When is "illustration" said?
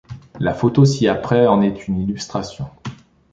1.99-2.65